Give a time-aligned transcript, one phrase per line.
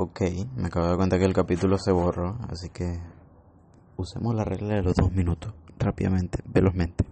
[0.00, 0.20] Ok,
[0.54, 3.00] me acabo de dar cuenta que el capítulo se borró, así que
[3.96, 7.04] usemos la regla de los dos minutos, rápidamente, velozmente.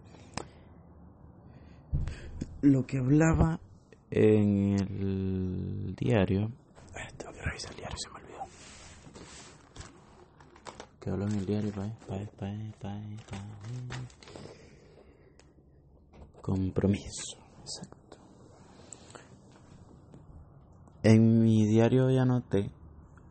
[2.62, 3.59] Lo que hablaba
[4.09, 6.53] en el diario...
[6.95, 8.45] Ay, tengo que revisar el diario, se me olvidó.
[11.01, 11.73] ¿Qué hablaba en el diario?
[11.73, 13.01] Pa, pa, pa, pa,
[13.31, 13.39] pa.
[16.41, 18.05] Compromiso, exacto.
[21.09, 22.69] En mi diario ya anoté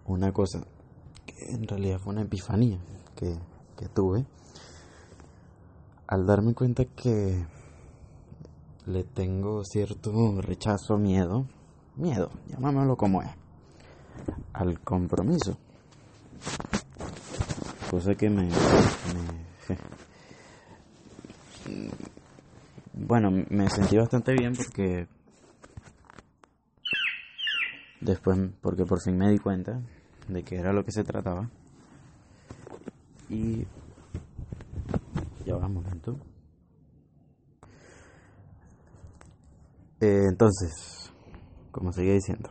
[0.06, 0.62] una cosa
[1.26, 2.80] que en realidad fue una epifanía
[3.18, 3.36] que,
[3.78, 4.24] que tuve
[6.08, 7.46] al darme cuenta que
[8.86, 11.48] le tengo cierto rechazo, miedo,
[11.98, 13.32] miedo, llamámoslo como es,
[14.54, 15.58] al compromiso.
[17.92, 18.52] Cosa que me, me
[22.94, 25.10] bueno, me sentí bastante bien porque
[28.06, 29.82] después porque por fin me di cuenta
[30.28, 31.50] de que era lo que se trataba.
[33.30, 33.66] Y
[35.46, 36.18] ya va un momento
[40.00, 41.12] eh, entonces
[41.72, 42.50] como seguía diciendo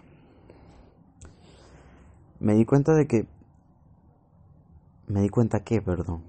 [2.41, 3.27] me di cuenta de que
[5.07, 6.23] me di cuenta que perdón.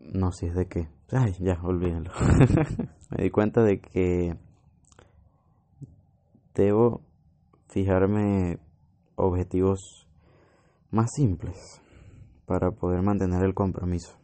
[0.00, 2.10] No si es de que ay ya olvídenlo.
[3.10, 4.36] Me di cuenta de que
[6.54, 7.02] debo
[7.68, 8.58] fijarme
[9.16, 10.06] objetivos
[10.90, 11.80] más simples
[12.46, 14.16] para poder mantener el compromiso.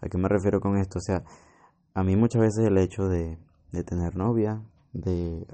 [0.00, 0.98] ¿A qué me refiero con esto?
[0.98, 1.22] O sea,
[1.94, 3.38] a mí muchas veces el hecho de,
[3.72, 5.46] de tener novia, de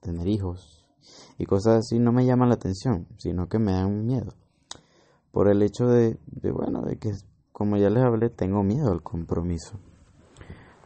[0.00, 0.84] tener hijos
[1.38, 4.32] y cosas así no me llama la atención, sino que me dan miedo.
[5.32, 7.12] Por el hecho de, de, bueno, de que,
[7.52, 9.78] como ya les hablé, tengo miedo al compromiso.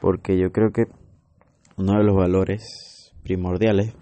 [0.01, 0.87] Porque yo creo que
[1.77, 3.95] uno de los valores primordiales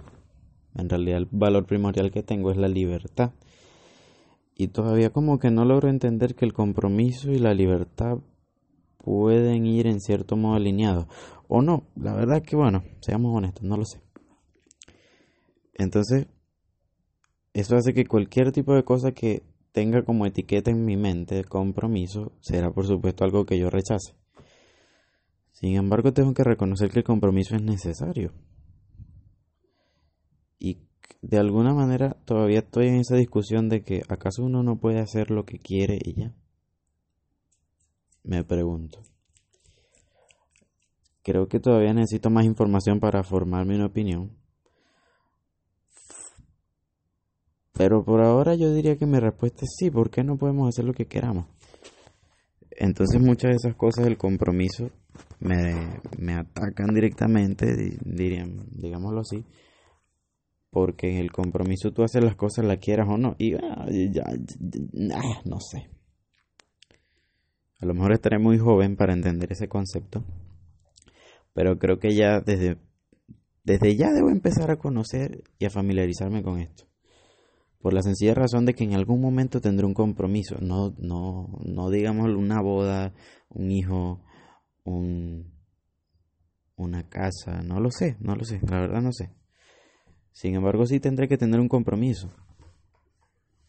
[0.78, 3.32] en realidad el valor primordial que tengo es la libertad.
[4.54, 8.18] Y todavía como que no logro entender que el compromiso y la libertad
[8.98, 11.06] pueden ir en cierto modo alineados.
[11.48, 14.00] O no, la verdad que bueno, seamos honestos, no lo sé.
[15.74, 16.26] Entonces,
[17.52, 19.42] eso hace que cualquier tipo de cosa que
[19.72, 24.14] tenga como etiqueta en mi mente compromiso será por supuesto algo que yo rechace.
[25.52, 28.32] Sin embargo, tengo que reconocer que el compromiso es necesario
[31.22, 35.30] de alguna manera todavía estoy en esa discusión de que acaso uno no puede hacer
[35.30, 36.32] lo que quiere y ya.
[38.22, 39.02] Me pregunto.
[41.22, 44.36] Creo que todavía necesito más información para formarme una opinión.
[47.72, 50.84] Pero por ahora yo diría que mi respuesta es sí, ¿por qué no podemos hacer
[50.84, 51.46] lo que queramos?
[52.70, 54.90] Entonces muchas de esas cosas del compromiso
[55.40, 59.44] me, me atacan directamente, dirían, digámoslo así,
[60.76, 64.24] porque en el compromiso tú haces las cosas, la quieras o no, y ah, ya,
[64.26, 65.88] ah, no sé.
[67.80, 70.22] A lo mejor estaré muy joven para entender ese concepto,
[71.54, 72.76] pero creo que ya desde,
[73.64, 76.84] desde ya debo empezar a conocer y a familiarizarme con esto.
[77.80, 81.88] Por la sencilla razón de que en algún momento tendré un compromiso, no, no, no
[81.88, 83.14] digamos una boda,
[83.48, 84.20] un hijo,
[84.84, 85.54] un,
[86.76, 89.30] una casa, no lo sé, no lo sé, la verdad no sé.
[90.36, 92.30] Sin embargo, sí tendré que tener un compromiso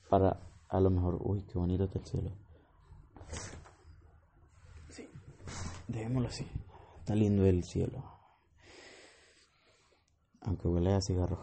[0.10, 2.32] para a lo mejor, uy, qué bonito está el cielo.
[4.90, 5.08] Sí,
[5.88, 6.46] dejémoslo así.
[7.00, 8.04] Está lindo el cielo.
[10.42, 11.42] Aunque huele a cigarro.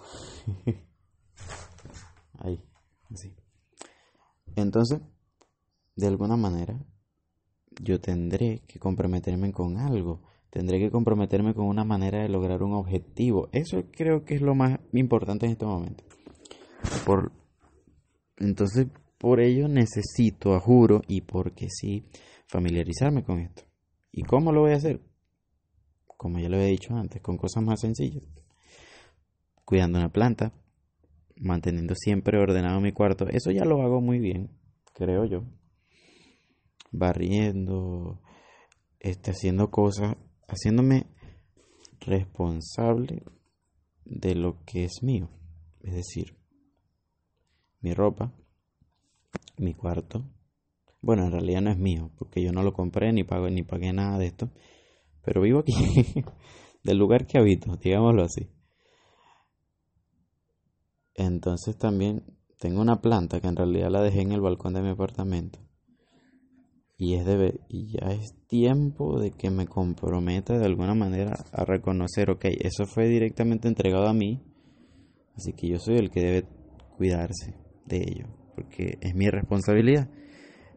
[2.41, 2.63] Ahí,
[3.11, 3.35] así.
[4.57, 5.01] Entonces,
[5.97, 6.79] de alguna manera,
[7.81, 10.21] yo tendré que comprometerme con algo
[10.55, 13.49] Tendré que comprometerme con una manera de lograr un objetivo.
[13.51, 16.05] Eso creo que es lo más importante en este momento.
[17.05, 17.33] Por,
[18.37, 18.87] entonces,
[19.19, 22.05] por ello necesito, a juro, y porque sí,
[22.47, 23.65] familiarizarme con esto.
[24.13, 25.01] ¿Y cómo lo voy a hacer?
[26.17, 28.23] Como ya lo había dicho antes, con cosas más sencillas.
[29.65, 30.53] Cuidando una planta,
[31.35, 33.27] manteniendo siempre ordenado mi cuarto.
[33.29, 34.51] Eso ya lo hago muy bien,
[34.93, 35.43] creo yo.
[36.93, 38.21] Barriendo,
[39.01, 40.15] este, haciendo cosas
[40.49, 41.07] haciéndome
[42.01, 43.23] responsable
[44.05, 45.31] de lo que es mío,
[45.83, 46.37] es decir,
[47.81, 48.33] mi ropa,
[49.59, 50.25] mi cuarto.
[51.01, 53.93] Bueno, en realidad no es mío, porque yo no lo compré ni pago ni pagué
[53.93, 54.51] nada de esto,
[55.23, 55.73] pero vivo aquí,
[56.83, 58.49] del lugar que habito, digámoslo así.
[61.15, 62.25] Entonces también
[62.59, 65.64] tengo una planta que en realidad la dejé en el balcón de mi apartamento
[66.97, 71.65] y es de y ya es tiempo de que me comprometa de alguna manera a
[71.65, 74.41] reconocer ok eso fue directamente entregado a mí
[75.37, 76.49] Así que yo soy el que debe
[76.97, 77.55] cuidarse
[77.87, 80.09] de ello, porque es mi responsabilidad.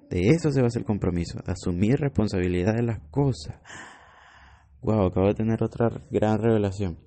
[0.10, 3.56] De eso se basa el compromiso, asumir responsabilidad de las cosas.
[4.81, 6.98] Wow, acabo de tener otra gran revelación.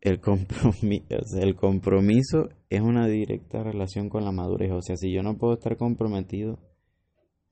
[0.00, 1.04] El compromiso,
[1.40, 4.72] el compromiso es una directa relación con la madurez.
[4.72, 6.58] O sea, si yo no puedo estar comprometido,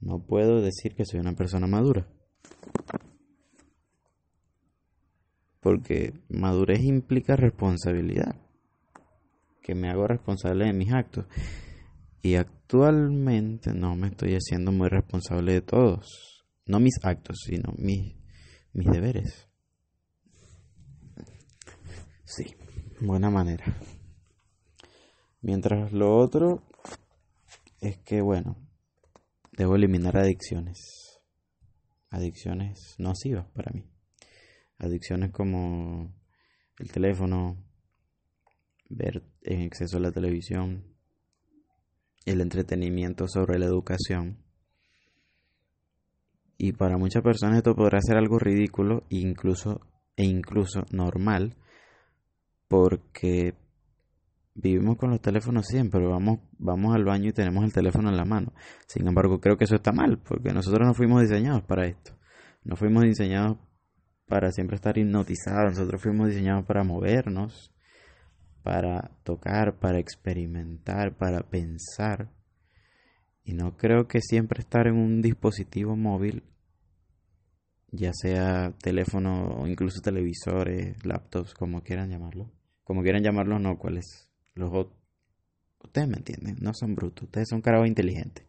[0.02, 2.06] no puedo decir que soy una persona madura.
[5.60, 8.34] Porque madurez implica responsabilidad.
[9.62, 11.26] Que me hago responsable de mis actos.
[12.20, 16.44] Y actualmente no me estoy haciendo muy responsable de todos.
[16.66, 18.16] No mis actos, sino mis,
[18.72, 19.48] mis deberes.
[22.24, 22.56] Sí,
[23.00, 23.64] buena manera.
[25.42, 26.60] Mientras lo otro
[27.80, 28.56] es que, bueno,
[29.52, 31.20] debo eliminar adicciones.
[32.10, 33.84] Adicciones nocivas para mí.
[34.78, 36.12] Adicciones como
[36.78, 37.56] el teléfono,
[38.88, 40.84] ver en exceso la televisión,
[42.24, 44.38] el entretenimiento sobre la educación.
[46.58, 49.80] Y para muchas personas esto podrá ser algo ridículo incluso,
[50.16, 51.56] e incluso normal,
[52.68, 53.54] porque
[54.54, 58.24] vivimos con los teléfonos siempre, vamos, vamos al baño y tenemos el teléfono en la
[58.24, 58.52] mano.
[58.86, 62.16] Sin embargo, creo que eso está mal, porque nosotros no fuimos diseñados para esto.
[62.64, 63.58] No fuimos diseñados
[64.26, 67.74] para siempre estar hipnotizados, nosotros fuimos diseñados para movernos,
[68.62, 72.30] para tocar, para experimentar, para pensar.
[73.44, 76.44] Y no creo que siempre estar en un dispositivo móvil,
[77.90, 82.50] ya sea teléfono o incluso televisores, laptops, como quieran llamarlo.
[82.84, 84.31] Como quieran llamarlo, no, cuáles.
[84.54, 84.70] Los
[85.82, 88.46] Ustedes me entienden, no son brutos, ustedes son carabos inteligentes.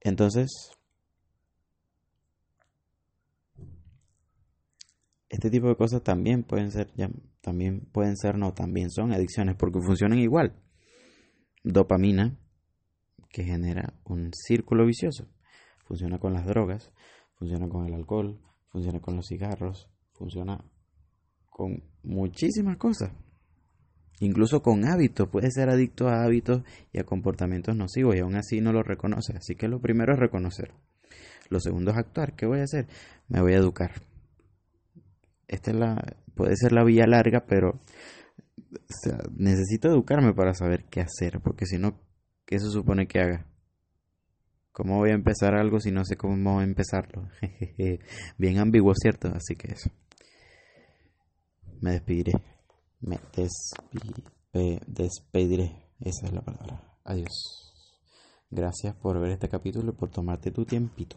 [0.00, 0.72] Entonces,
[5.28, 7.10] este tipo de cosas también pueden ser, ya,
[7.40, 10.54] también pueden ser, no, también son adicciones porque funcionan igual.
[11.62, 12.36] Dopamina,
[13.30, 15.28] que genera un círculo vicioso.
[15.86, 16.92] Funciona con las drogas,
[17.34, 20.64] funciona con el alcohol, funciona con los cigarros, funciona
[21.60, 23.12] con muchísimas cosas.
[24.20, 28.62] Incluso con hábitos, puede ser adicto a hábitos y a comportamientos nocivos y aún así
[28.62, 29.36] no lo reconoce.
[29.36, 30.72] Así que lo primero es reconocer.
[31.50, 32.34] Lo segundo es actuar.
[32.34, 32.86] ¿Qué voy a hacer?
[33.28, 33.90] Me voy a educar.
[35.48, 37.78] Esta es la, puede ser la vía larga, pero
[39.36, 42.00] necesito educarme para saber qué hacer, porque si no,
[42.46, 43.46] ¿qué se supone que haga?
[44.72, 47.28] ¿Cómo voy a empezar algo si no sé cómo empezarlo?
[48.38, 49.28] Bien ambiguo, ¿cierto?
[49.28, 49.90] Así que eso
[51.80, 52.32] me despediré.
[53.00, 53.18] Me
[54.86, 55.90] despediré.
[56.00, 56.98] Esa es la palabra.
[57.04, 57.72] Adiós.
[58.50, 61.16] Gracias por ver este capítulo y por tomarte tu tiempito.